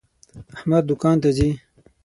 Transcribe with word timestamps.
احمد 0.55 0.83
دوکان 0.89 1.15
ته 1.23 1.29
ځي. 1.37 1.49